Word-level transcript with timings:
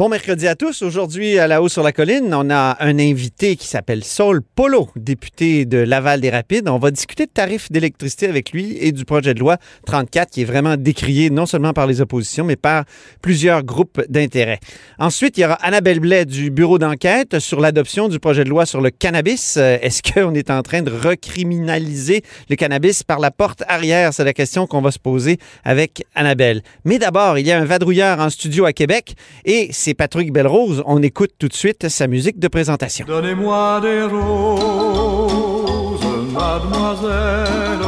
Bon 0.00 0.08
mercredi 0.08 0.48
à 0.48 0.54
tous. 0.54 0.80
Aujourd'hui, 0.80 1.38
à 1.38 1.46
la 1.46 1.60
haut 1.60 1.68
sur 1.68 1.82
la 1.82 1.92
colline, 1.92 2.32
on 2.32 2.48
a 2.48 2.78
un 2.80 2.98
invité 2.98 3.56
qui 3.56 3.66
s'appelle 3.66 4.02
Saul 4.02 4.40
Polo, 4.40 4.88
député 4.96 5.66
de 5.66 5.76
Laval-des-Rapides. 5.76 6.70
On 6.70 6.78
va 6.78 6.90
discuter 6.90 7.26
de 7.26 7.30
tarifs 7.30 7.70
d'électricité 7.70 8.26
avec 8.26 8.52
lui 8.52 8.78
et 8.80 8.92
du 8.92 9.04
projet 9.04 9.34
de 9.34 9.40
loi 9.40 9.58
34 9.84 10.30
qui 10.30 10.40
est 10.40 10.46
vraiment 10.46 10.78
décrié 10.78 11.28
non 11.28 11.44
seulement 11.44 11.74
par 11.74 11.86
les 11.86 12.00
oppositions, 12.00 12.44
mais 12.44 12.56
par 12.56 12.86
plusieurs 13.20 13.62
groupes 13.62 14.00
d'intérêt. 14.08 14.58
Ensuite, 14.98 15.36
il 15.36 15.42
y 15.42 15.44
aura 15.44 15.56
Annabelle 15.56 16.00
Blais 16.00 16.24
du 16.24 16.50
bureau 16.50 16.78
d'enquête 16.78 17.38
sur 17.38 17.60
l'adoption 17.60 18.08
du 18.08 18.18
projet 18.18 18.44
de 18.44 18.48
loi 18.48 18.64
sur 18.64 18.80
le 18.80 18.88
cannabis. 18.88 19.58
Euh, 19.58 19.76
Est-ce 19.82 20.00
qu'on 20.02 20.32
est 20.32 20.48
en 20.50 20.62
train 20.62 20.80
de 20.80 20.90
recriminaliser 20.90 22.22
le 22.48 22.56
cannabis 22.56 23.02
par 23.02 23.18
la 23.18 23.30
porte 23.30 23.64
arrière? 23.68 24.14
C'est 24.14 24.24
la 24.24 24.32
question 24.32 24.66
qu'on 24.66 24.80
va 24.80 24.92
se 24.92 24.98
poser 24.98 25.36
avec 25.62 26.04
Annabelle. 26.14 26.62
Mais 26.86 26.98
d'abord, 26.98 27.36
il 27.36 27.46
y 27.46 27.52
a 27.52 27.60
un 27.60 27.66
vadrouilleur 27.66 28.18
en 28.18 28.30
studio 28.30 28.64
à 28.64 28.72
Québec 28.72 29.14
et 29.44 29.68
c'est 29.72 29.89
Patrick 29.94 30.32
Belrose. 30.32 30.82
On 30.86 31.02
écoute 31.02 31.32
tout 31.38 31.48
de 31.48 31.54
suite 31.54 31.88
sa 31.88 32.06
musique 32.06 32.38
de 32.38 32.48
présentation. 32.48 33.06
Donnez-moi 33.06 33.80
des 33.80 34.02
roses, 34.02 36.00
mademoiselle. 36.32 37.78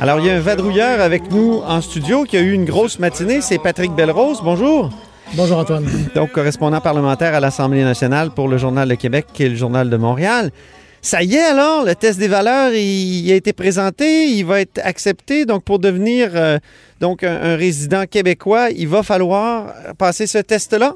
Alors, 0.00 0.20
il 0.20 0.26
y 0.26 0.30
a 0.30 0.36
un 0.36 0.40
vadrouilleur 0.40 1.00
avec 1.00 1.30
nous 1.30 1.60
en 1.66 1.80
studio 1.80 2.22
qui 2.22 2.36
a 2.36 2.40
eu 2.40 2.52
une 2.52 2.64
grosse 2.64 2.98
matinée. 3.00 3.40
C'est 3.40 3.58
Patrick 3.58 3.92
Belrose. 3.92 4.40
Bonjour. 4.44 4.90
Bonjour 5.34 5.58
Antoine. 5.58 5.86
Donc, 6.14 6.32
correspondant 6.32 6.80
parlementaire 6.80 7.34
à 7.34 7.40
l'Assemblée 7.40 7.82
nationale 7.82 8.30
pour 8.30 8.48
le 8.48 8.58
Journal 8.58 8.88
de 8.88 8.94
Québec 8.94 9.26
et 9.40 9.48
le 9.48 9.56
Journal 9.56 9.90
de 9.90 9.96
Montréal. 9.96 10.52
Ça 11.00 11.22
y 11.22 11.36
est 11.36 11.40
alors, 11.40 11.84
le 11.84 11.94
test 11.94 12.18
des 12.18 12.28
valeurs, 12.28 12.72
il, 12.74 13.30
a 13.30 13.36
été 13.36 13.52
présenté, 13.52 14.26
il 14.30 14.44
va 14.44 14.60
être 14.60 14.80
accepté. 14.82 15.46
Donc, 15.46 15.64
pour 15.64 15.78
devenir 15.78 16.30
euh, 16.34 16.58
donc 17.00 17.22
un, 17.22 17.56
résident 17.56 18.04
québécois, 18.06 18.70
il 18.70 18.88
va 18.88 19.02
falloir 19.02 19.72
passer 19.96 20.26
ce 20.26 20.38
test-là? 20.38 20.94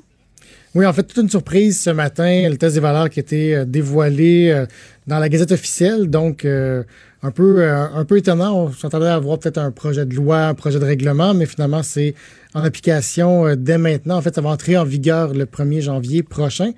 Oui, 0.75 0.87
en 0.87 0.93
fait, 0.93 1.05
toute 1.05 1.23
une 1.23 1.31
surprise 1.31 1.81
ce 1.81 1.91
matin, 1.91 2.49
le 2.49 2.57
test 2.57 2.75
des 2.75 2.81
valeurs 2.81 3.11
qui 3.11 3.21
a 3.21 3.23
été 3.23 3.55
euh, 3.55 3.65
dévoilé 3.65 4.51
euh, 4.51 4.67
dans 5.07 5.19
la 5.19 5.29
Gazette 5.29 5.53
officielle. 5.53 6.09
Donc, 6.11 6.45
un 6.45 7.31
peu, 7.31 7.69
un 7.69 8.05
peu 8.05 8.17
étonnant. 8.19 8.65
On 8.65 8.73
s'attendait 8.73 9.07
à 9.07 9.15
avoir 9.15 9.39
peut-être 9.39 9.59
un 9.59 9.71
projet 9.71 10.05
de 10.05 10.15
loi, 10.15 10.47
un 10.47 10.55
projet 10.55 10.81
de 10.81 10.85
règlement, 10.85 11.35
mais 11.35 11.47
finalement, 11.47 11.85
c'est 11.85 12.15
en 12.55 12.65
application 12.65 13.55
dès 13.57 13.79
maintenant. 13.79 14.17
En 14.17 14.23
fait, 14.23 14.35
ça 14.35 14.41
va 14.41 14.51
entrer 14.51 14.77
en 14.77 14.85
vigueur 14.85 15.33
le 15.33 15.45
1er 15.45 15.83
janvier 15.83 16.23
prochain. 16.25 16.73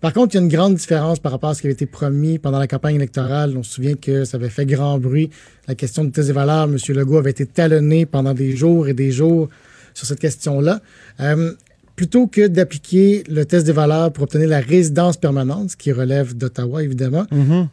Par 0.00 0.12
contre, 0.12 0.34
il 0.34 0.38
y 0.38 0.40
a 0.40 0.42
une 0.42 0.48
grande 0.48 0.74
différence 0.74 1.18
par 1.18 1.32
rapport 1.32 1.50
à 1.50 1.54
ce 1.54 1.62
qui 1.62 1.66
avait 1.66 1.74
été 1.74 1.86
promis 1.86 2.38
pendant 2.38 2.58
la 2.58 2.66
campagne 2.66 2.96
électorale. 2.96 3.56
On 3.56 3.62
se 3.62 3.72
souvient 3.72 3.94
que 3.94 4.24
ça 4.24 4.36
avait 4.36 4.50
fait 4.50 4.66
grand 4.66 4.98
bruit. 4.98 5.30
La 5.68 5.74
question 5.74 6.04
du 6.04 6.10
test 6.10 6.28
des 6.28 6.34
valeurs, 6.34 6.64
M. 6.64 6.76
Legault 6.88 7.18
avait 7.18 7.30
été 7.30 7.46
talonné 7.46 8.06
pendant 8.06 8.34
des 8.34 8.56
jours 8.56 8.88
et 8.88 8.94
des 8.94 9.10
jours 9.10 9.48
sur 9.94 10.06
cette 10.06 10.20
question-là. 10.20 10.80
Euh, 11.20 11.52
plutôt 11.96 12.26
que 12.26 12.46
d'appliquer 12.46 13.24
le 13.28 13.46
test 13.46 13.64
des 13.64 13.72
valeurs 13.72 14.12
pour 14.12 14.24
obtenir 14.24 14.48
la 14.48 14.60
résidence 14.60 15.16
permanente, 15.16 15.70
ce 15.70 15.76
qui 15.76 15.92
relève 15.92 16.36
d'Ottawa, 16.36 16.82
évidemment, 16.82 17.26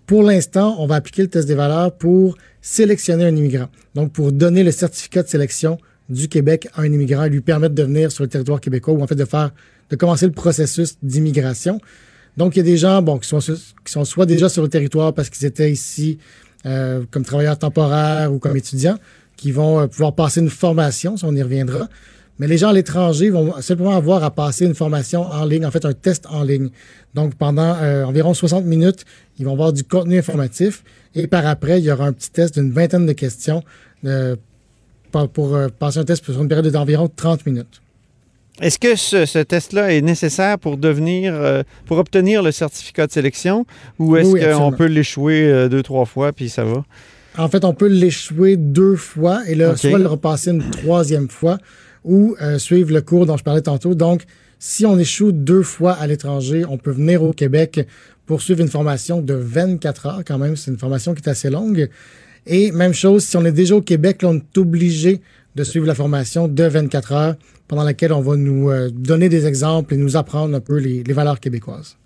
pour 0.07 0.23
l'instant, 0.23 0.77
on 0.79 0.87
va 0.87 0.95
appliquer 0.95 1.23
le 1.23 1.27
test 1.27 1.45
des 1.45 1.55
valeurs 1.55 1.91
pour 1.91 2.37
sélectionner 2.61 3.25
un 3.25 3.35
immigrant. 3.35 3.67
Donc, 3.95 4.13
pour 4.13 4.31
donner 4.31 4.63
le 4.63 4.71
certificat 4.71 5.23
de 5.23 5.27
sélection 5.27 5.77
du 6.09 6.29
Québec 6.29 6.69
à 6.73 6.81
un 6.81 6.85
immigrant 6.85 7.25
et 7.25 7.29
lui 7.29 7.41
permettre 7.41 7.75
de 7.75 7.83
venir 7.83 8.11
sur 8.11 8.23
le 8.23 8.29
territoire 8.29 8.61
québécois 8.61 8.93
ou 8.93 9.03
en 9.03 9.07
fait 9.07 9.15
de 9.15 9.25
faire, 9.25 9.51
de 9.89 9.95
commencer 9.97 10.25
le 10.25 10.31
processus 10.31 10.95
d'immigration. 11.03 11.79
Donc, 12.37 12.55
il 12.55 12.59
y 12.59 12.61
a 12.61 12.63
des 12.63 12.77
gens, 12.77 13.03
qui 13.19 13.27
sont, 13.27 14.05
soit 14.05 14.25
déjà 14.25 14.49
sur 14.49 14.63
le 14.63 14.69
territoire 14.69 15.13
parce 15.13 15.29
qu'ils 15.29 15.45
étaient 15.45 15.71
ici 15.71 16.17
euh, 16.65 17.03
comme 17.11 17.25
travailleurs 17.25 17.59
temporaires 17.59 18.31
ou 18.31 18.39
comme 18.39 18.55
étudiants, 18.55 18.97
qui 19.35 19.51
vont 19.51 19.81
euh, 19.81 19.87
pouvoir 19.87 20.13
passer 20.13 20.39
une 20.39 20.49
formation, 20.49 21.17
si 21.17 21.25
on 21.25 21.35
y 21.35 21.43
reviendra. 21.43 21.89
Mais 22.39 22.47
les 22.47 22.57
gens 22.57 22.69
à 22.69 22.73
l'étranger 22.73 23.29
vont 23.29 23.61
simplement 23.61 23.95
avoir 23.95 24.23
à 24.23 24.31
passer 24.31 24.65
une 24.65 24.73
formation 24.73 25.23
en 25.23 25.43
ligne, 25.43 25.65
en 25.65 25.71
fait 25.71 25.83
un 25.83 25.91
test 25.91 26.25
en 26.27 26.41
ligne. 26.41 26.69
Donc 27.15 27.35
pendant 27.35 27.75
euh, 27.81 28.05
environ 28.05 28.33
60 28.33 28.63
minutes, 28.63 29.03
ils 29.37 29.45
vont 29.45 29.51
avoir 29.51 29.73
du 29.73 29.83
contenu 29.83 30.17
informatif 30.17 30.85
et 31.15 31.27
par 31.27 31.45
après, 31.45 31.79
il 31.79 31.83
y 31.83 31.91
aura 31.91 32.05
un 32.05 32.13
petit 32.13 32.31
test 32.31 32.57
d'une 32.57 32.71
vingtaine 32.71 33.05
de 33.05 33.13
questions 33.13 33.61
pour, 35.11 35.57
passer 35.77 35.99
un 35.99 36.05
test 36.05 36.23
sur 36.23 36.41
une 36.41 36.47
période 36.47 36.71
d'environ 36.71 37.09
30 37.13 37.45
minutes. 37.45 37.81
Est-ce 38.61 38.77
que 38.77 38.95
ce, 38.95 39.25
ce 39.25 39.39
test-là 39.39 39.93
est 39.93 40.01
nécessaire 40.01 40.59
pour 40.59 40.77
devenir, 40.77 41.33
euh, 41.33 41.63
pour 41.85 41.97
obtenir 41.97 42.43
le 42.43 42.51
certificat 42.51 43.07
de 43.07 43.11
sélection 43.11 43.65
ou 43.97 44.15
est-ce 44.15 44.29
Oui, 44.29 44.41
qu'on 44.41 44.71
peut 44.71 44.85
l'échouer 44.85 45.43
euh, 45.45 45.69
deux, 45.69 45.81
trois 45.81 46.05
fois 46.05 46.31
puis 46.33 46.49
ça 46.49 46.63
va? 46.63 46.85
En 47.37 47.49
fait, 47.49 47.65
on 47.65 47.73
peut 47.73 47.87
l'échouer 47.87 48.57
deux 48.57 48.95
fois 48.95 49.41
et 49.47 49.55
là, 49.55 49.75
soit 49.75 49.97
le 49.97 50.07
repasser 50.07 50.51
une 50.51 50.69
troisième 50.69 51.29
fois 51.29 51.57
ou 52.03 52.35
euh, 52.41 52.59
suivre 52.59 52.93
le 52.93 53.01
cours 53.01 53.25
dont 53.25 53.37
je 53.37 53.43
parlais 53.43 53.61
tantôt. 53.61 53.95
Donc, 53.95 54.23
si 54.59 54.85
on 54.85 54.99
échoue 54.99 55.31
deux 55.31 55.63
fois 55.63 55.93
à 55.93 56.05
l'étranger, 56.05 56.63
on 56.69 56.77
peut 56.77 56.91
venir 56.91 57.23
au 57.23 57.33
Québec 57.33 57.87
pour 58.27 58.41
suivre 58.43 58.61
une 58.61 58.69
formation 58.69 59.19
de 59.19 59.33
24 59.33 60.05
heures 60.05 60.21
quand 60.25 60.37
même. 60.37 60.55
C'est 60.55 60.69
une 60.69 60.77
formation 60.77 61.15
qui 61.15 61.23
est 61.23 61.29
assez 61.29 61.49
longue. 61.49 61.89
Et 62.45 62.71
même 62.71 62.93
chose, 62.93 63.23
si 63.23 63.35
on 63.35 63.45
est 63.45 63.51
déjà 63.51 63.75
au 63.75 63.81
Québec, 63.81 64.21
là, 64.21 64.29
on 64.29 64.35
est 64.35 64.57
obligé 64.57 65.21
de 65.55 65.63
suivre 65.63 65.87
la 65.87 65.95
formation 65.95 66.47
de 66.47 66.63
24 66.63 67.11
heures 67.13 67.35
pendant 67.73 67.85
laquelle 67.85 68.13
on 68.13 68.21
va 68.21 68.35
nous 68.35 68.69
euh, 68.69 68.89
donner 68.91 69.29
des 69.29 69.47
exemples 69.47 69.95
et 69.95 69.97
nous 69.97 70.15
apprendre 70.15 70.55
un 70.55 70.59
peu 70.59 70.77
les, 70.77 71.01
les 71.03 71.13
valeurs 71.13 71.39
québécoises. 71.39 71.97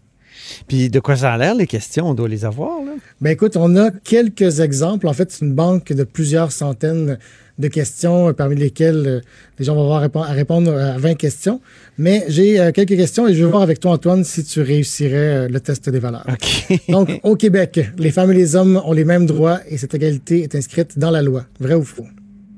Puis 0.69 0.89
de 0.89 1.01
quoi 1.01 1.17
ça 1.17 1.33
a 1.33 1.37
l'air, 1.37 1.55
les 1.55 1.67
questions, 1.67 2.07
on 2.09 2.13
doit 2.13 2.29
les 2.29 2.45
avoir, 2.45 2.81
là? 2.85 2.93
Ben 3.19 3.31
écoute, 3.31 3.57
on 3.57 3.75
a 3.75 3.91
quelques 3.91 4.61
exemples. 4.61 5.07
En 5.09 5.13
fait, 5.13 5.29
c'est 5.29 5.43
une 5.43 5.53
banque 5.53 5.91
de 5.91 6.05
plusieurs 6.05 6.53
centaines 6.53 7.17
de 7.59 7.67
questions, 7.67 8.29
euh, 8.29 8.33
parmi 8.33 8.55
lesquelles 8.55 9.03
euh, 9.07 9.19
les 9.59 9.65
gens 9.65 9.75
vont 9.75 9.83
avoir 9.83 10.01
à 10.03 10.07
répon- 10.07 10.23
à 10.23 10.31
répondre 10.31 10.71
à 10.73 10.97
20 10.97 11.15
questions. 11.15 11.59
Mais 11.97 12.23
j'ai 12.29 12.71
quelques 12.73 12.95
questions 12.95 13.27
et 13.27 13.33
je 13.33 13.43
vais 13.43 13.49
voir 13.51 13.61
avec 13.63 13.81
toi, 13.81 13.91
Antoine, 13.91 14.23
si 14.23 14.45
tu 14.45 14.61
réussirais 14.61 15.49
le 15.49 15.59
test 15.59 15.89
des 15.89 15.99
valeurs. 15.99 16.25
OK. 16.29 16.79
Donc, 16.89 17.09
au 17.23 17.35
Québec, 17.35 17.81
les 17.97 18.11
femmes 18.11 18.31
et 18.31 18.35
les 18.35 18.55
hommes 18.55 18.81
ont 18.85 18.93
les 18.93 19.03
mêmes 19.03 19.25
droits 19.25 19.59
et 19.67 19.77
cette 19.77 19.93
égalité 19.95 20.43
est 20.43 20.55
inscrite 20.55 20.97
dans 20.97 21.11
la 21.11 21.21
loi. 21.21 21.43
Vrai 21.59 21.73
ou 21.73 21.83
faux? 21.83 22.05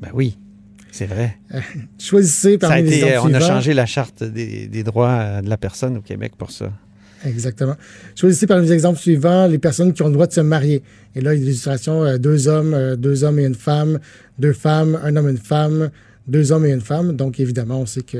ben 0.01 0.09
oui, 0.13 0.37
c'est 0.91 1.05
vrai. 1.05 1.37
Choisissez 1.99 2.57
Ça 2.59 2.67
a 2.67 2.69
parmi 2.69 2.89
les 2.89 2.97
été, 2.97 3.07
exemples 3.07 3.29
on 3.31 3.33
a 3.33 3.39
suivants. 3.39 3.53
changé 3.55 3.73
la 3.73 3.85
charte 3.85 4.23
des, 4.23 4.67
des 4.67 4.83
droits 4.83 5.09
euh, 5.09 5.41
de 5.41 5.49
la 5.49 5.57
personne 5.57 5.97
au 5.97 6.01
Québec 6.01 6.33
pour 6.37 6.51
ça. 6.51 6.71
Exactement. 7.25 7.75
Choisissez 8.15 8.47
parmi 8.47 8.65
les 8.65 8.71
exemples 8.73 8.97
suivants 8.99 9.45
les 9.47 9.57
personnes 9.57 9.93
qui 9.93 10.01
ont 10.03 10.07
le 10.07 10.13
droit 10.13 10.27
de 10.27 10.31
se 10.33 10.39
marier. 10.41 10.81
Et 11.15 11.21
là, 11.21 11.33
il 11.33 11.39
y 11.39 11.41
a 11.41 11.43
des 11.45 11.51
illustrations, 11.51 12.03
euh, 12.03 12.17
deux 12.17 12.47
hommes, 12.47 12.73
euh, 12.73 12.95
deux 12.95 13.23
hommes 13.23 13.39
et 13.39 13.43
une 13.45 13.55
femme, 13.55 13.99
deux 14.37 14.53
femmes, 14.53 14.97
un 15.03 15.15
homme 15.17 15.27
et 15.27 15.31
une 15.31 15.37
femme, 15.37 15.89
deux 16.27 16.51
hommes 16.53 16.65
et 16.65 16.71
une 16.71 16.79
femme. 16.81 17.15
Donc, 17.15 17.39
évidemment, 17.39 17.81
on 17.81 17.85
sait 17.85 18.03
que 18.03 18.19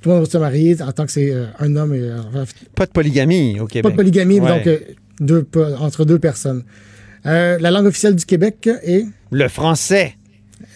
tout 0.00 0.08
le 0.10 0.14
monde 0.14 0.26
de 0.26 0.30
se 0.30 0.38
marier 0.38 0.80
en 0.80 0.92
tant 0.92 1.06
que 1.06 1.12
c'est 1.12 1.32
euh, 1.32 1.46
un 1.58 1.74
homme 1.76 1.92
et 1.94 2.08
Pas 2.76 2.86
de 2.86 2.90
polygamie 2.92 3.58
au 3.58 3.66
Québec. 3.66 3.82
pas 3.82 3.90
de 3.90 3.96
polygamie, 3.96 4.38
Ouais. 4.40 4.64
donc 4.64 4.80
deux, 5.20 5.46
entre 5.78 6.04
deux 6.04 6.18
personnes. 6.20 6.62
La 7.24 7.58
langue 7.70 7.86
officielle 7.86 8.14
du 8.14 8.24
Québec 8.24 8.66
est... 8.82 9.04
Le 9.30 9.48
français. 9.48 10.14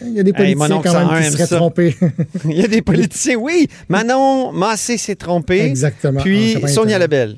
Il 0.02 0.12
y 0.12 0.20
a 0.20 0.22
des 0.22 0.32
politiciens 0.32 0.80
quand 0.82 0.94
même 0.94 1.08
101 1.08 1.22
qui 1.22 1.32
seraient 1.32 1.46
ça. 1.46 1.56
trompés. 1.56 1.96
Il 2.44 2.58
y 2.58 2.64
a 2.64 2.68
des 2.68 2.82
politiciens, 2.82 3.36
oui. 3.36 3.68
Manon 3.88 4.52
Massé 4.52 4.96
s'est 4.96 5.14
trompé. 5.14 5.60
Exactement. 5.60 6.20
En 6.20 6.22
Puis 6.22 6.54
campagne 6.54 6.72
Sonia. 6.72 6.98
Lebel. 6.98 7.36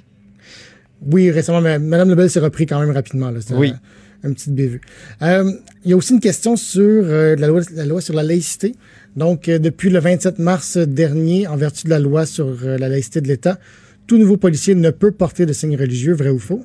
Oui, 1.10 1.30
récemment, 1.30 1.60
mais 1.60 1.78
Mme 1.78 2.10
Lebel 2.10 2.30
s'est 2.30 2.40
repris 2.40 2.66
quand 2.66 2.80
même 2.80 2.90
rapidement. 2.90 3.30
Là. 3.30 3.40
Oui. 3.52 3.72
Un, 4.24 4.30
un 4.30 4.32
petit 4.32 4.50
bévue. 4.50 4.80
Euh, 5.22 5.52
il 5.84 5.90
y 5.90 5.94
a 5.94 5.96
aussi 5.96 6.12
une 6.14 6.20
question 6.20 6.56
sur 6.56 6.82
euh, 6.82 7.36
la, 7.36 7.48
loi, 7.48 7.60
la 7.74 7.84
loi 7.84 8.00
sur 8.00 8.14
la 8.14 8.22
laïcité. 8.22 8.74
Donc, 9.16 9.48
euh, 9.48 9.58
depuis 9.58 9.90
le 9.90 9.98
27 9.98 10.38
mars 10.38 10.76
dernier, 10.76 11.46
en 11.46 11.56
vertu 11.56 11.84
de 11.84 11.90
la 11.90 11.98
loi 11.98 12.26
sur 12.26 12.56
la 12.62 12.88
laïcité 12.88 13.20
de 13.20 13.28
l'État, 13.28 13.58
tout 14.06 14.18
nouveau 14.18 14.36
policier 14.36 14.74
ne 14.74 14.90
peut 14.90 15.10
porter 15.10 15.46
de 15.46 15.52
signes 15.52 15.76
religieux, 15.76 16.14
vrai 16.14 16.30
ou 16.30 16.38
faux, 16.38 16.64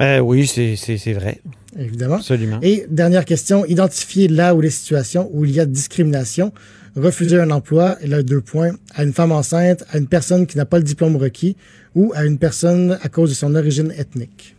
Euh, 0.00 0.18
oui, 0.20 0.46
c'est 0.46 1.12
vrai. 1.12 1.40
évidemment. 1.78 2.16
Absolument. 2.16 2.58
Et 2.62 2.86
dernière 2.88 3.24
question, 3.24 3.64
identifier 3.66 4.28
là 4.28 4.54
où 4.54 4.60
les 4.60 4.70
situations 4.70 5.28
où 5.32 5.44
il 5.44 5.52
y 5.52 5.60
a 5.60 5.66
discrimination, 5.66 6.52
refuser 6.96 7.38
un 7.38 7.50
emploi, 7.50 7.96
et 8.00 8.06
là, 8.06 8.22
deux 8.22 8.40
points, 8.40 8.72
à 8.94 9.04
une 9.04 9.12
femme 9.12 9.32
enceinte, 9.32 9.84
à 9.90 9.98
une 9.98 10.06
personne 10.06 10.46
qui 10.46 10.56
n'a 10.56 10.64
pas 10.64 10.78
le 10.78 10.84
diplôme 10.84 11.16
requis 11.16 11.56
ou 11.94 12.12
à 12.14 12.24
une 12.24 12.38
personne 12.38 12.98
à 13.02 13.08
cause 13.08 13.30
de 13.30 13.34
son 13.34 13.54
origine 13.54 13.92
ethnique. 13.96 14.56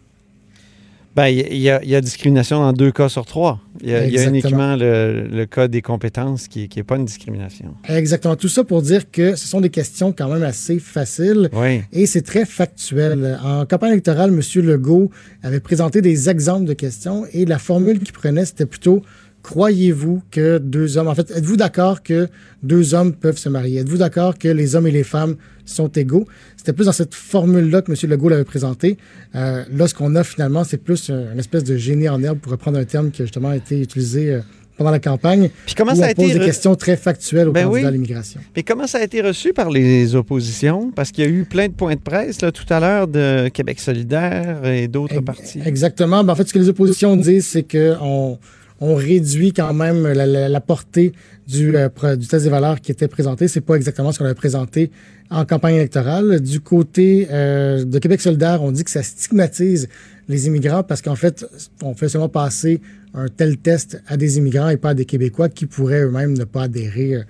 Ben, 1.16 1.28
il 1.28 1.58
y, 1.58 1.69
a- 1.69 1.84
il 1.84 1.90
y 1.90 1.96
a 1.96 2.00
discrimination 2.00 2.62
dans 2.62 2.72
deux 2.72 2.92
cas 2.92 3.10
sur 3.10 3.25
trois. 3.25 3.60
Il 3.84 3.90
y 3.90 3.94
a, 3.96 4.06
y 4.08 4.24
uniquement 4.28 4.78
le, 4.78 5.28
le 5.30 5.46
cas 5.46 5.68
des 5.68 5.81
compétences 5.81 6.48
qui 6.48 6.69
n'est 6.74 6.84
pas 6.84 6.96
une 6.96 7.04
discrimination. 7.06 7.74
Exactement. 7.90 8.38
Tout 8.38 8.48
ça 8.48 8.63
pour 8.63 8.81
dire 8.81 9.12
que 9.12 9.36
ce 9.36 9.46
sont 9.48 9.60
des 9.60 9.69
questions 9.69 10.13
quand 10.13 10.30
même 10.30 10.44
assez 10.44 10.80
faciles 10.80 11.50
Oui. 11.52 11.81
et 11.92 12.06
c'est 12.06 12.22
très 12.22 12.46
factuel. 12.46 13.38
En 13.44 13.66
campagne 13.66 13.92
électorale, 13.92 14.30
M. 14.34 14.63
Legault 14.63 15.10
avait 15.44 15.60
présenté 15.60 16.02
des 16.02 16.30
exemples 16.30 16.66
de 16.66 16.74
questions 16.74 17.25
et 17.34 17.44
la 17.46 17.60
formule 17.60 18.00
qu'il 18.00 18.14
prenait, 18.14 18.46
c'était 18.46 18.66
plutôt 18.66 19.02
croyez-vous 19.44 20.22
que 20.32 20.58
deux 20.58 20.98
hommes, 20.98 21.08
en 21.08 21.16
fait, 21.16 21.32
êtes-vous 21.32 21.58
d'accord 21.58 22.04
que 22.04 22.28
deux 22.64 22.94
hommes 22.94 23.14
peuvent 23.14 23.38
se 23.38 23.50
marier? 23.50 23.80
Êtes-vous 23.80 23.98
d'accord 23.98 24.38
que 24.38 24.48
les 24.48 24.76
hommes 24.76 24.88
et 24.88 24.92
les 24.92 25.04
femmes 25.04 25.36
sont 25.66 25.88
égaux? 25.90 26.28
C'était 26.58 26.74
plus 26.74 26.86
dans 26.86 26.92
cette 26.92 27.14
formule-là 27.16 27.82
que 27.82 27.92
M. 27.92 27.98
Legault 28.10 28.30
l'avait 28.30 28.44
présenté. 28.44 28.98
Euh, 29.36 29.64
là, 29.76 29.88
ce 29.88 29.94
qu'on 29.96 30.16
a 30.16 30.24
finalement, 30.24 30.64
c'est 30.64 30.78
plus 30.78 31.10
un- 31.10 31.34
une 31.34 31.40
espèce 31.40 31.64
de 31.64 31.76
génie 31.78 32.08
en 32.10 32.22
herbe, 32.24 32.40
pour 32.40 32.52
reprendre 32.52 32.78
un 32.78 32.86
terme 32.86 33.12
qui 33.12 33.22
a 33.22 33.26
justement 33.26 33.52
été 33.52 33.82
utilisé 33.82 34.32
euh, 34.34 34.40
pendant 34.78 34.92
la 34.92 35.00
campagne. 35.00 35.50
Puis 35.66 35.76
comment 35.76 35.92
où 35.94 35.96
ça 35.96 36.02
on 36.08 36.10
a 36.10 36.14
pose 36.14 36.30
été 36.30 36.40
des 36.40 36.46
questions 36.46 36.76
très 36.76 36.98
factuelles 36.98 37.50
aux 37.50 37.52
Ben 37.52 37.64
candidats 37.66 37.82
oui. 37.82 37.88
à 37.88 37.92
l'immigration. 37.92 38.42
Mais 38.56 38.64
comment 38.64 38.88
ça 38.88 39.00
a 39.00 39.04
été 39.04 39.22
reçu 39.22 39.54
par 39.54 39.70
les 39.70 40.16
oppositions? 40.16 40.92
Parce 40.96 41.12
qu'il 41.12 41.24
y 41.24 41.28
a 41.28 41.30
eu 41.30 41.46
plein 41.46 41.68
de 41.68 41.74
points 41.74 41.96
de 41.96 42.00
presse 42.00 42.42
là, 42.42 42.52
tout 42.52 42.66
à 42.74 42.80
l'heure 42.80 43.08
de 43.08 43.50
Québec 43.50 43.80
solidaire 43.80 44.66
et 44.66 44.88
d'autres 44.88 45.20
partis. 45.22 45.60
Exactement. 45.66 46.24
Ben, 46.24 46.34
en 46.34 46.36
fait, 46.36 46.48
ce 46.48 46.54
que 46.54 46.60
les 46.60 46.70
oppositions 46.70 47.16
disent, 47.16 47.48
c'est 47.48 47.64
qu'on 47.64 48.40
on 48.81 48.95
réduit 48.95 49.54
quand 49.54 49.74
même 49.74 50.06
la, 50.07 50.25
la- 50.25 50.50
la 50.50 50.62
portée 50.62 51.13
du, 51.48 51.75
euh, 51.75 51.88
du 52.18 52.28
test 52.28 52.44
des 52.44 52.50
valeurs 52.50 52.81
qui 52.81 52.92
était 52.92 53.07
présenté. 53.07 53.48
C'est 53.48 53.62
pas 53.62 53.75
exactement 53.75 54.12
ce 54.12 54.18
qu'on 54.19 54.25
avait 54.25 54.33
présenté 54.33 54.92
en 55.30 55.45
campagne 55.45 55.75
électorale. 55.75 56.39
Du 56.42 56.60
côté 56.60 57.28
euh, 57.31 57.86
de 57.86 58.00
Québec 58.00 58.19
solidaire, 58.22 58.62
on 58.63 58.72
dit 58.72 58.83
que 58.83 58.92
ça 58.92 59.04
stigmatise 59.04 59.88
les 60.28 60.48
immigrants 60.48 60.83
parce 60.83 61.01
qu'en 61.01 61.16
fait, 61.16 61.45
on 61.83 61.94
fait 61.94 62.10
seulement 62.10 62.30
passer 62.30 62.81
un 63.13 63.28
tel 63.28 63.57
test 63.57 64.01
à 64.07 64.18
des 64.18 64.38
immigrants 64.38 64.69
et 64.69 64.78
pas 64.78 64.89
à 64.89 64.94
des 64.94 65.06
Québécois 65.06 65.48
qui 65.50 65.66
pourraient 65.68 66.01
eux-mêmes 66.01 66.38
ne 66.38 66.44
pas 66.44 66.63
adhérer 66.63 67.16
euh, 67.16 67.24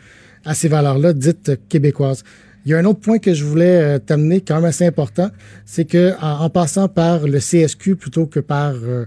à 0.45 0.53
ces 0.55 0.67
valeurs-là 0.69 1.13
dites 1.13 1.51
québécoises. 1.69 2.23
Il 2.65 2.71
y 2.71 2.75
a 2.75 2.77
un 2.77 2.85
autre 2.85 2.99
point 2.99 3.17
que 3.17 3.33
je 3.33 3.43
voulais 3.43 3.81
euh, 3.81 3.99
t'amener, 3.99 4.41
quand 4.41 4.55
même 4.55 4.65
assez 4.65 4.85
important, 4.85 5.29
c'est 5.65 5.85
que 5.85 6.13
en, 6.21 6.43
en 6.45 6.49
passant 6.49 6.87
par 6.87 7.27
le 7.27 7.39
CSQ 7.39 7.95
plutôt 7.95 8.27
que 8.27 8.39
par 8.39 8.73
euh, 8.75 9.05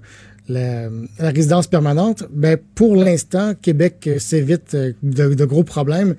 la, 0.49 0.88
la 1.19 1.31
résidence 1.31 1.67
permanente, 1.67 2.25
ben 2.31 2.58
pour 2.75 2.96
l'instant, 2.96 3.55
Québec 3.61 4.05
euh, 4.06 4.19
s'évite 4.19 4.75
euh, 4.75 4.93
de, 5.02 5.35
de 5.35 5.44
gros 5.44 5.64
problèmes. 5.64 6.14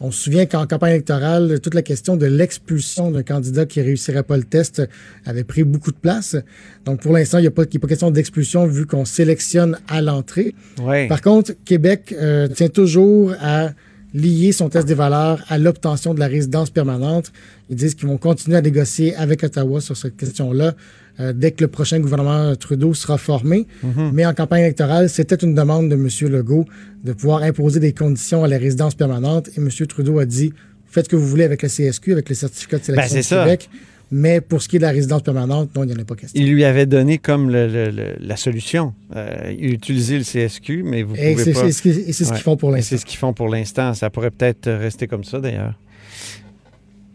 On 0.00 0.10
se 0.10 0.24
souvient 0.24 0.44
qu'en 0.44 0.66
campagne 0.66 0.92
électorale, 0.92 1.60
toute 1.60 1.74
la 1.74 1.82
question 1.82 2.16
de 2.16 2.26
l'expulsion 2.26 3.10
d'un 3.10 3.22
candidat 3.22 3.64
qui 3.64 3.80
réussirait 3.80 4.24
pas 4.24 4.36
le 4.36 4.42
test 4.42 4.82
avait 5.24 5.44
pris 5.44 5.62
beaucoup 5.62 5.92
de 5.92 5.96
place. 5.96 6.36
Donc, 6.84 7.00
pour 7.00 7.12
l'instant, 7.12 7.38
il 7.38 7.42
n'y 7.42 7.46
a 7.46 7.52
pas, 7.52 7.62
il 7.62 7.74
y 7.74 7.76
a 7.76 7.80
pas 7.80 7.86
question 7.86 8.10
d'expulsion 8.10 8.66
vu 8.66 8.86
qu'on 8.86 9.04
sélectionne 9.04 9.78
à 9.88 10.02
l'entrée. 10.02 10.54
Ouais. 10.82 11.06
Par 11.06 11.22
contre, 11.22 11.52
Québec 11.64 12.14
euh, 12.20 12.48
tient 12.48 12.68
toujours 12.68 13.34
à 13.40 13.70
lier 14.14 14.52
son 14.52 14.68
test 14.68 14.86
des 14.86 14.94
valeurs 14.94 15.44
à 15.48 15.58
l'obtention 15.58 16.14
de 16.14 16.20
la 16.20 16.28
résidence 16.28 16.70
permanente. 16.70 17.32
Ils 17.68 17.76
disent 17.76 17.94
qu'ils 17.94 18.08
vont 18.08 18.16
continuer 18.16 18.56
à 18.56 18.62
négocier 18.62 19.14
avec 19.16 19.42
Ottawa 19.42 19.80
sur 19.80 19.96
cette 19.96 20.16
question-là 20.16 20.74
euh, 21.20 21.32
dès 21.32 21.50
que 21.50 21.64
le 21.64 21.68
prochain 21.68 22.00
gouvernement 22.00 22.54
Trudeau 22.56 22.94
sera 22.94 23.18
formé. 23.18 23.66
Mais 24.12 24.24
en 24.24 24.34
campagne 24.34 24.62
électorale, 24.62 25.08
c'était 25.10 25.36
une 25.36 25.54
demande 25.54 25.88
de 25.88 25.94
M. 25.94 26.08
Legault 26.32 26.64
de 27.04 27.12
pouvoir 27.12 27.42
imposer 27.42 27.80
des 27.80 27.92
conditions 27.92 28.44
à 28.44 28.48
la 28.48 28.58
résidence 28.58 28.94
permanente. 28.94 29.48
Et 29.56 29.60
M. 29.60 29.68
Trudeau 29.68 30.18
a 30.20 30.24
dit, 30.24 30.52
faites 30.86 31.06
ce 31.06 31.10
que 31.10 31.16
vous 31.16 31.28
voulez 31.28 31.44
avec 31.44 31.62
le 31.62 31.68
CSQ, 31.68 32.12
avec 32.12 32.28
le 32.28 32.34
certificat 32.34 32.78
de 32.78 32.84
sélection 32.84 33.14
Ben, 33.14 33.20
du 33.20 33.26
ça. 33.26 33.68
Mais 34.16 34.40
pour 34.40 34.62
ce 34.62 34.68
qui 34.68 34.76
est 34.76 34.78
de 34.78 34.84
la 34.84 34.92
résidence 34.92 35.22
permanente, 35.22 35.70
non, 35.74 35.82
il 35.82 35.88
n'y 35.88 35.92
en 35.92 35.98
a 35.98 36.04
pas 36.04 36.14
question. 36.14 36.40
Il 36.40 36.48
lui 36.52 36.62
avait 36.64 36.86
donné 36.86 37.18
comme 37.18 37.50
le- 37.50 37.66
le- 37.66 37.90
le- 37.90 38.14
la 38.20 38.36
solution. 38.36 38.94
Euh, 39.16 39.52
utiliser 39.58 40.18
le 40.18 40.22
CSQ, 40.22 40.84
mais 40.84 41.02
vous 41.02 41.16
Et 41.16 41.32
pouvez 41.32 41.52
pas. 41.52 41.60
c'est 41.62 41.72
ce 41.72 41.82
qu'ils 41.82 41.98
et 42.08 42.12
c'est 42.12 42.24
ce 42.24 42.28
Ouais. 42.30 42.36
qu'ils 42.36 42.44
font 42.44 42.56
pour 42.56 42.70
l'instant. 42.70 42.88
c'est 42.90 42.98
ce 42.98 43.06
qu'ils 43.06 43.18
font 43.18 43.32
pour 43.32 43.48
l'instant. 43.48 43.92
Ça 43.94 44.10
pourrait 44.10 44.30
peut-être 44.30 44.70
rester 44.70 45.08
comme 45.08 45.24
ça, 45.24 45.40
d'ailleurs. 45.40 45.74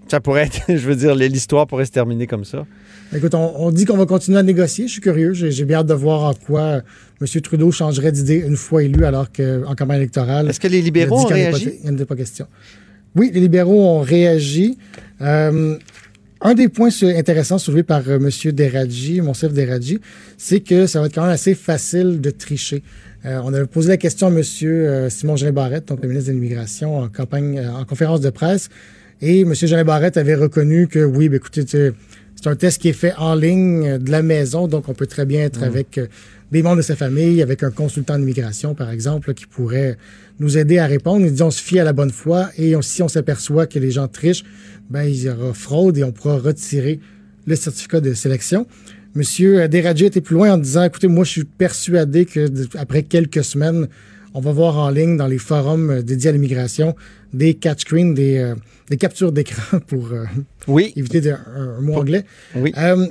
Ça 0.09 0.19
pourrait 0.19 0.47
être, 0.47 0.61
je 0.67 0.87
veux 0.87 0.95
dire, 0.95 1.15
l'histoire 1.15 1.67
pourrait 1.67 1.85
se 1.85 1.91
terminer 1.91 2.27
comme 2.27 2.43
ça. 2.43 2.65
Écoute, 3.15 3.33
on, 3.33 3.53
on 3.57 3.71
dit 3.71 3.85
qu'on 3.85 3.95
va 3.97 4.05
continuer 4.05 4.37
à 4.39 4.43
négocier. 4.43 4.87
Je 4.87 4.91
suis 4.93 5.01
curieux. 5.01 5.33
J'ai 5.33 5.65
bien 5.65 5.77
hâte 5.79 5.87
de 5.87 5.93
voir 5.93 6.23
en 6.23 6.33
quoi 6.33 6.61
euh, 6.61 6.81
M. 7.21 7.41
Trudeau 7.41 7.71
changerait 7.71 8.11
d'idée 8.11 8.43
une 8.45 8.55
fois 8.57 8.83
élu, 8.83 9.05
alors 9.05 9.31
qu'en 9.31 9.73
campagne 9.75 9.97
électorale, 9.97 10.49
Est-ce 10.49 10.59
que 10.59 10.67
les 10.67 10.77
il 10.77 10.79
a 10.79 10.81
dit 10.81 10.85
libéraux 10.85 11.21
ont 11.21 11.27
pas- 11.27 11.33
réagi? 11.35 11.71
il 11.83 11.89
n'y 11.91 11.95
en 11.97 12.03
a 12.03 12.05
pas 12.05 12.15
question. 12.15 12.45
Oui, 13.15 13.31
les 13.33 13.39
libéraux 13.39 13.81
ont 13.83 14.01
réagi. 14.01 14.77
Euh, 15.21 15.77
un 16.41 16.53
des 16.53 16.69
points 16.69 16.89
intéressants 17.03 17.57
soulevés 17.57 17.83
par 17.83 18.07
euh, 18.07 18.18
M. 18.18 18.51
Deradji, 18.53 19.21
mon 19.21 19.33
chef 19.33 19.53
Deradji, 19.53 20.00
c'est 20.38 20.62
que 20.62 20.88
ça 20.88 21.00
va 21.00 21.07
être 21.07 21.15
quand 21.15 21.24
même 21.24 21.31
assez 21.31 21.56
facile 21.56 22.21
de 22.21 22.30
tricher. 22.30 22.83
Euh, 23.25 23.41
on 23.44 23.53
avait 23.53 23.65
posé 23.65 23.89
la 23.89 23.97
question 23.97 24.27
à 24.27 24.30
M. 24.30 24.41
euh, 24.63 25.09
Simon 25.09 25.36
Jean 25.36 25.51
Barrette, 25.51 25.89
donc 25.89 26.01
le 26.01 26.07
ministre 26.07 26.30
de 26.30 26.36
l'Immigration, 26.36 27.00
en 27.00 27.09
campagne, 27.09 27.59
euh, 27.59 27.71
en 27.71 27.83
conférence 27.83 28.21
de 28.21 28.30
presse, 28.30 28.69
et 29.21 29.41
M. 29.41 29.53
Jean 29.53 29.83
Barrette 29.83 30.15
avait 30.15 30.36
reconnu 30.36 30.88
que 30.88 31.03
oui, 31.03 31.27
ben, 31.27 31.36
écoutez, 31.36 31.65
c'est 31.68 32.47
un 32.47 32.56
test 32.56 32.81
qui 32.81 32.88
est 32.88 32.94
fait 32.94 33.13
en 33.18 33.35
ligne 33.35 33.97
de 33.97 34.12
la 34.12 34.21
maison, 34.21 34.68
donc 34.68 34.88
on 34.88 34.94
peut 34.94 35.07
très 35.07 35.25
bien 35.25 35.42
être 35.42 35.63
avec 35.63 35.97
euh, 35.97 36.07
des 36.51 36.63
membres 36.63 36.77
de 36.77 36.81
sa 36.81 36.95
famille, 36.95 37.41
avec 37.41 37.61
un 37.63 37.71
consultant 37.71 38.17
d'immigration, 38.17 38.73
par 38.75 38.89
exemple, 38.89 39.27
là, 39.29 39.33
qui 39.33 39.45
pourrait 39.45 39.97
nous 40.39 40.57
aider 40.57 40.79
à 40.79 40.85
répondre. 40.87 41.25
Il 41.25 41.33
dit 41.33 41.43
on 41.43 41.51
se 41.51 41.61
fie 41.61 41.79
à 41.79 41.83
la 41.83 41.93
bonne 41.93 42.11
foi 42.11 42.49
et 42.57 42.75
on- 42.75 42.81
si 42.81 43.03
on 43.03 43.07
s'aperçoit 43.07 43.67
que 43.67 43.77
les 43.79 43.91
gens 43.91 44.07
trichent, 44.07 44.43
ben 44.89 45.03
il 45.03 45.21
y 45.21 45.29
aura 45.29 45.53
fraude 45.53 45.97
et 45.97 46.03
on 46.03 46.11
pourra 46.11 46.37
retirer 46.39 46.99
le 47.45 47.55
certificat 47.55 47.99
de 48.01 48.13
sélection. 48.13 48.65
Monsieur 49.15 49.67
Deradji 49.67 50.05
était 50.05 50.21
plus 50.21 50.35
loin 50.35 50.53
en 50.53 50.57
disant 50.57 50.83
écoutez, 50.83 51.07
moi 51.07 51.23
je 51.23 51.31
suis 51.31 51.43
persuadé 51.43 52.25
que 52.25 52.47
après 52.77 53.03
quelques 53.03 53.43
semaines, 53.43 53.87
on 54.33 54.39
va 54.39 54.51
voir 54.51 54.77
en 54.77 54.89
ligne 54.91 55.17
dans 55.17 55.25
les 55.27 55.39
forums 55.39 56.01
dédiés 56.03 56.29
à 56.29 56.33
l'immigration 56.33 56.95
des 57.33 57.55
catch 57.55 57.81
screens, 57.81 58.13
des, 58.13 58.37
euh, 58.37 58.55
des 58.89 58.97
captures 58.97 59.31
d'écran 59.31 59.79
pour 59.87 60.11
euh, 60.11 60.25
Oui, 60.67 60.93
éviter 60.95 61.21
de- 61.21 61.31
un, 61.31 61.77
un 61.77 61.81
mot 61.81 61.95
anglais. 61.95 62.23
oui. 62.55 62.71
Euh, 62.77 63.07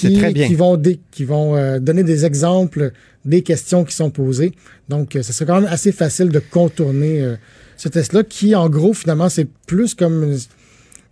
qui, 0.00 0.14
très 0.18 0.32
bien. 0.32 0.48
qui 0.48 0.54
vont, 0.54 0.76
dé- 0.76 1.00
qui 1.10 1.24
vont 1.24 1.56
euh, 1.56 1.78
donner 1.78 2.02
des 2.02 2.24
exemples 2.24 2.92
des 3.24 3.42
questions 3.42 3.84
qui 3.84 3.94
sont 3.94 4.10
posées. 4.10 4.52
Donc, 4.88 5.14
euh, 5.16 5.22
ce 5.22 5.32
serait 5.32 5.46
quand 5.46 5.60
même 5.60 5.70
assez 5.70 5.92
facile 5.92 6.30
de 6.30 6.38
contourner 6.40 7.20
euh, 7.22 7.36
ce 7.76 7.88
test-là, 7.88 8.24
qui, 8.24 8.54
en 8.54 8.68
gros, 8.68 8.94
finalement, 8.94 9.28
c'est 9.28 9.46
plus 9.66 9.94
comme 9.94 10.24
une, 10.24 10.38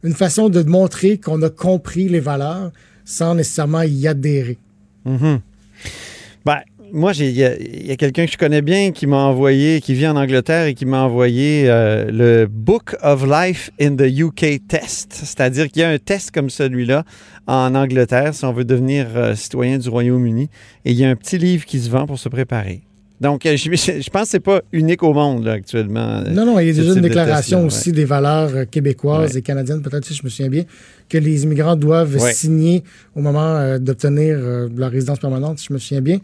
une 0.02 0.14
façon 0.14 0.48
de 0.48 0.62
montrer 0.62 1.18
qu'on 1.18 1.40
a 1.42 1.50
compris 1.50 2.08
les 2.08 2.20
valeurs 2.20 2.72
sans 3.04 3.34
nécessairement 3.34 3.82
y 3.82 4.08
adhérer. 4.08 4.58
Mhm. 5.04 5.40
Ben, 6.44 6.60
moi, 6.92 7.12
j'ai- 7.12 7.28
il 7.28 7.36
y 7.36 7.44
a, 7.44 7.56
il 7.58 7.86
y 7.86 7.90
a 7.90 7.96
quelqu'un 7.96 8.26
que 8.26 8.32
je 8.32 8.38
connais 8.38 8.62
bien 8.62 8.90
qui 8.92 9.06
m'a 9.06 9.18
envoyé, 9.24 9.80
qui 9.80 9.94
vit 9.94 10.06
en 10.06 10.16
Angleterre 10.16 10.66
et 10.66 10.74
qui 10.74 10.86
m'a 10.86 11.02
envoyé 11.02 11.64
euh, 11.68 12.10
le 12.10 12.46
Book 12.46 12.96
of 13.02 13.24
Life 13.26 13.70
in 13.80 13.96
the 13.96 14.08
UK 14.20 14.66
Test. 14.68 15.12
C'est-à-dire 15.12 15.68
qu'il 15.70 15.82
y 15.82 15.84
a 15.84 15.90
un 15.90 15.98
test 15.98 16.30
comme 16.30 16.50
celui-là 16.50 17.04
en 17.46 17.74
Angleterre 17.74 18.34
si 18.34 18.44
on 18.44 18.52
veut 18.52 18.64
devenir 18.64 19.06
euh, 19.16 19.34
citoyen 19.34 19.78
du 19.78 19.88
Royaume-Uni. 19.88 20.48
Et 20.84 20.92
il 20.92 20.96
y 20.98 21.04
a 21.04 21.08
un 21.10 21.16
petit 21.16 21.38
livre 21.38 21.64
qui 21.64 21.78
se 21.80 21.90
vend 21.90 22.06
pour 22.06 22.18
se 22.18 22.28
préparer. 22.28 22.82
Donc, 23.20 23.44
euh, 23.44 23.54
je, 23.54 23.64
je 23.74 24.08
pense 24.10 24.22
que 24.22 24.28
c'est 24.28 24.40
pas 24.40 24.62
unique 24.72 25.02
au 25.02 25.12
monde 25.12 25.44
là, 25.44 25.52
actuellement. 25.52 26.22
Non, 26.22 26.46
non, 26.46 26.58
il 26.58 26.68
y 26.68 26.70
a 26.70 26.74
ce 26.74 26.80
déjà 26.80 26.94
une 26.94 27.00
déclaration 27.02 27.66
aussi 27.66 27.92
des 27.92 28.06
valeurs 28.06 28.50
euh, 28.56 28.64
québécoises 28.64 29.32
Ouais. 29.34 29.40
et 29.40 29.42
canadiennes, 29.42 29.82
peut-être 29.82 30.06
si 30.06 30.14
je 30.14 30.22
me 30.24 30.30
souviens 30.30 30.48
bien, 30.48 30.64
que 31.06 31.18
les 31.18 31.42
immigrants 31.44 31.76
doivent 31.76 32.16
Ouais. 32.16 32.32
signer 32.32 32.82
au 33.14 33.20
moment 33.20 33.56
euh, 33.56 33.78
d'obtenir 33.78 34.38
euh, 34.40 34.68
leur 34.74 34.90
résidence 34.90 35.18
permanente, 35.18 35.58
si 35.58 35.66
je 35.68 35.74
me 35.74 35.78
souviens 35.78 36.00
bien. 36.00 36.18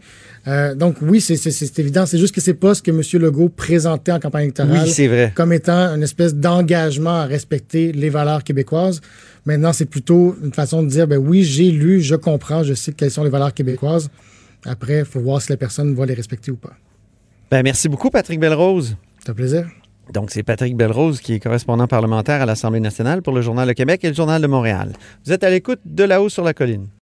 Euh, 0.47 0.73
donc 0.73 0.95
oui, 1.03 1.21
c'est- 1.21 1.79
évident. 1.79 2.07
C'est 2.07 2.17
juste 2.17 2.33
que 2.33 2.41
c'est 2.41 2.55
pas 2.55 2.73
ce 2.73 2.81
que 2.81 2.89
M. 2.89 3.01
Legault 3.21 3.49
présentait 3.49 4.11
en 4.11 4.19
campagne 4.19 4.45
électorale 4.45 4.81
Oui, 4.83 4.89
c'est 4.89 5.07
vrai. 5.07 5.31
comme 5.35 5.53
étant 5.53 5.93
une 5.95 6.01
espèce 6.03 6.33
d'engagement 6.33 7.21
à 7.21 7.25
respecter 7.25 7.91
les 7.91 8.09
valeurs 8.09 8.43
québécoises. 8.43 9.01
Maintenant, 9.45 9.71
c'est 9.71 9.85
plutôt 9.85 10.35
une 10.43 10.51
façon 10.51 10.81
de 10.81 10.87
dire, 10.89 11.07
ben 11.07 11.17
oui, 11.17 11.43
j'ai 11.43 11.69
lu, 11.69 12.01
je 12.01 12.15
comprends, 12.15 12.63
je 12.63 12.73
sais 12.73 12.91
quelles 12.91 13.11
sont 13.11 13.23
les 13.23 13.29
valeurs 13.29 13.53
québécoises. 13.53 14.09
Après, 14.65 14.99
il 14.99 15.05
faut 15.05 15.19
voir 15.19 15.41
si 15.43 15.51
la 15.51 15.57
personne 15.57 15.93
va 15.93 16.05
les 16.07 16.15
respecter 16.15 16.49
ou 16.51 16.55
pas. 16.55 16.73
Ben, 17.49 17.63
merci 17.63 17.87
beaucoup, 17.87 18.09
Patrick 18.09 18.41
Belrose. 18.41 18.97
C'est 19.19 19.29
un 19.29 19.33
plaisir. 19.33 19.69
Donc, 20.11 20.31
c'est 20.31 20.43
Patrick 20.43 20.75
Belrose 20.75 21.21
qui 21.21 21.33
est 21.33 21.39
correspondant 21.39 21.87
parlementaire 21.87 22.41
à 22.41 22.45
l'Assemblée 22.45 22.81
nationale 22.81 23.21
pour 23.21 23.33
le 23.33 23.41
Journal 23.41 23.65
de 23.65 23.73
Québec 23.73 24.03
et 24.03 24.09
le 24.09 24.13
Journal 24.13 24.41
de 24.41 24.47
Montréal. 24.47 24.91
Vous 25.25 25.31
êtes 25.31 25.45
à 25.45 25.49
l'écoute 25.49 25.79
de 25.85 26.03
là-haut 26.03 26.27
sur 26.27 26.43
la 26.43 26.53
colline. 26.53 26.87